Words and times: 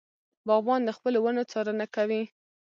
باغبان 0.47 0.81
د 0.85 0.89
خپلو 0.97 1.17
ونو 1.21 1.41
څارنه 1.51 1.85
کوي. 1.95 2.23